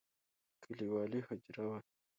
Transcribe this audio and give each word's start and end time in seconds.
کليوالي 0.63 1.19
حجره 1.27 1.61
وه. 1.69 1.79